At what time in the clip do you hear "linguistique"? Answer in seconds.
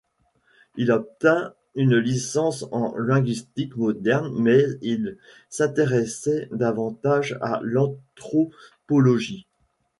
2.97-3.75